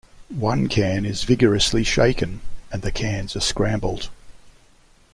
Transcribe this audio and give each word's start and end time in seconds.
One 0.39 0.67
can 0.67 1.05
is 1.05 1.25
vigorously 1.25 1.83
shaken, 1.83 2.41
and 2.71 2.81
the 2.81 2.91
cans 2.91 3.35
are 3.35 3.39
scrambled. 3.39 4.09